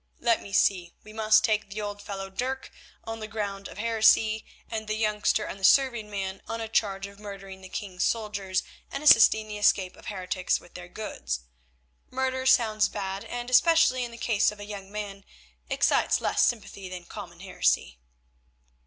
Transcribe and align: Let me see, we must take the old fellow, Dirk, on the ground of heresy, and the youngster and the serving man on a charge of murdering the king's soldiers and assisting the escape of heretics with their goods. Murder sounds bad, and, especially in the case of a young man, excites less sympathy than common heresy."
Let 0.19 0.41
me 0.41 0.51
see, 0.51 0.93
we 1.03 1.13
must 1.13 1.43
take 1.43 1.69
the 1.69 1.79
old 1.79 2.01
fellow, 2.01 2.31
Dirk, 2.31 2.71
on 3.03 3.19
the 3.19 3.27
ground 3.27 3.67
of 3.67 3.77
heresy, 3.77 4.43
and 4.67 4.87
the 4.87 4.95
youngster 4.95 5.43
and 5.45 5.59
the 5.59 5.63
serving 5.63 6.09
man 6.09 6.41
on 6.47 6.59
a 6.59 6.67
charge 6.67 7.05
of 7.05 7.19
murdering 7.19 7.61
the 7.61 7.69
king's 7.69 8.01
soldiers 8.03 8.63
and 8.91 9.03
assisting 9.03 9.47
the 9.47 9.59
escape 9.59 9.95
of 9.95 10.07
heretics 10.07 10.59
with 10.59 10.73
their 10.73 10.87
goods. 10.89 11.41
Murder 12.09 12.47
sounds 12.47 12.89
bad, 12.89 13.25
and, 13.25 13.47
especially 13.51 14.03
in 14.03 14.09
the 14.09 14.17
case 14.17 14.51
of 14.51 14.59
a 14.59 14.65
young 14.65 14.91
man, 14.91 15.23
excites 15.69 16.19
less 16.19 16.43
sympathy 16.43 16.89
than 16.89 17.05
common 17.05 17.41
heresy." 17.41 17.99